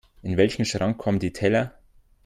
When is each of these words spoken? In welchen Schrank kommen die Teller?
In 0.23 0.35
welchen 0.35 0.65
Schrank 0.65 0.97
kommen 0.97 1.19
die 1.19 1.31
Teller? 1.31 1.75